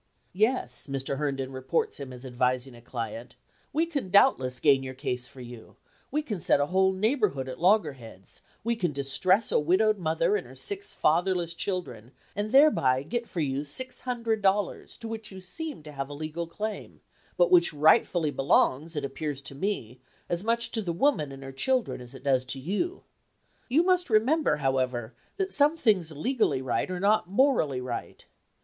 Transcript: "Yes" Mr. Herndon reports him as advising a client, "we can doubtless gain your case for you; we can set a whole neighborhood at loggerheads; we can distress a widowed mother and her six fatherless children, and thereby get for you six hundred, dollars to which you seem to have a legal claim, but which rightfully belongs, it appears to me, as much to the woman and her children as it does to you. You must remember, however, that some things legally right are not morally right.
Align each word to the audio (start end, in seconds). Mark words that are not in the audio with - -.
"Yes" 0.33 0.87
Mr. 0.87 1.17
Herndon 1.19 1.51
reports 1.51 1.99
him 1.99 2.11
as 2.11 2.25
advising 2.25 2.73
a 2.73 2.81
client, 2.81 3.35
"we 3.71 3.85
can 3.85 4.09
doubtless 4.09 4.59
gain 4.59 4.81
your 4.81 4.95
case 4.95 5.27
for 5.27 5.41
you; 5.41 5.75
we 6.09 6.23
can 6.23 6.39
set 6.39 6.59
a 6.59 6.65
whole 6.65 6.91
neighborhood 6.91 7.47
at 7.47 7.59
loggerheads; 7.59 8.41
we 8.63 8.75
can 8.75 8.93
distress 8.93 9.51
a 9.51 9.59
widowed 9.59 9.99
mother 9.99 10.35
and 10.35 10.47
her 10.47 10.55
six 10.55 10.91
fatherless 10.91 11.53
children, 11.53 12.13
and 12.35 12.49
thereby 12.49 13.03
get 13.03 13.29
for 13.29 13.41
you 13.41 13.63
six 13.63 13.99
hundred, 13.99 14.41
dollars 14.41 14.97
to 14.97 15.07
which 15.07 15.31
you 15.31 15.39
seem 15.39 15.83
to 15.83 15.91
have 15.91 16.09
a 16.09 16.15
legal 16.15 16.47
claim, 16.47 17.01
but 17.37 17.51
which 17.51 17.71
rightfully 17.71 18.31
belongs, 18.31 18.95
it 18.95 19.05
appears 19.05 19.39
to 19.39 19.53
me, 19.53 19.99
as 20.27 20.43
much 20.43 20.71
to 20.71 20.81
the 20.81 20.91
woman 20.91 21.31
and 21.31 21.43
her 21.43 21.51
children 21.51 22.01
as 22.01 22.15
it 22.15 22.23
does 22.23 22.43
to 22.43 22.57
you. 22.59 23.03
You 23.69 23.83
must 23.83 24.09
remember, 24.09 24.55
however, 24.55 25.13
that 25.37 25.53
some 25.53 25.77
things 25.77 26.11
legally 26.11 26.63
right 26.63 26.89
are 26.89 26.99
not 26.99 27.29
morally 27.29 27.81
right. 27.81 28.25